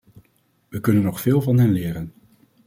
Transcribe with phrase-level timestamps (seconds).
[0.67, 2.13] We kunnen nog veel van hen leren.